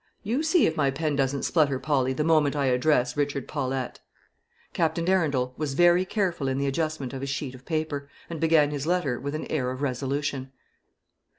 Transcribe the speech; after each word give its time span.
You 0.23 0.41
see 0.41 0.65
if 0.65 0.75
my 0.75 0.89
pen 0.89 1.15
doesn't 1.15 1.43
splutter, 1.43 1.77
Polly, 1.77 2.11
the 2.11 2.23
moment 2.23 2.55
I 2.55 2.65
address 2.65 3.15
Richard 3.15 3.47
Paulette." 3.47 3.99
Captain 4.73 5.07
Arundel 5.07 5.53
was 5.57 5.75
very 5.75 6.05
careful 6.05 6.47
in 6.47 6.57
the 6.57 6.65
adjustment 6.65 7.13
of 7.13 7.21
his 7.21 7.29
sheet 7.29 7.53
of 7.53 7.65
paper, 7.65 8.09
and 8.27 8.39
began 8.41 8.71
his 8.71 8.87
letter 8.87 9.19
with 9.19 9.35
an 9.35 9.45
air 9.45 9.69
of 9.69 9.83
resolution. 9.83 10.53